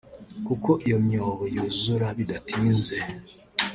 kuko 0.47 0.69
iyo 0.85 0.97
myobo 1.05 1.43
yuzura 1.53 2.07
bidatinze 2.17 2.97